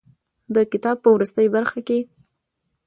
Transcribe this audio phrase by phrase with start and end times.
[0.55, 1.99] د کتاب په وروستۍ برخه کې.